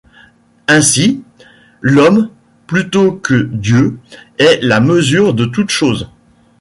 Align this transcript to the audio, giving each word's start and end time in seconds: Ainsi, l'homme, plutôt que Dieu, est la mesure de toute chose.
Ainsi, 0.65 1.23
l'homme, 1.81 2.31
plutôt 2.65 3.11
que 3.17 3.35
Dieu, 3.53 3.99
est 4.39 4.59
la 4.63 4.79
mesure 4.79 5.35
de 5.35 5.45
toute 5.45 5.69
chose. 5.69 6.09